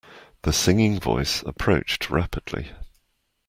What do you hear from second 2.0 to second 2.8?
rapidly.